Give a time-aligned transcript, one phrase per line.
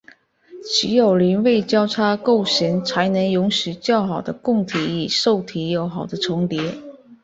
[0.63, 6.59] 只有邻位交叉构型才能允许较好的供体与受体有好的重叠。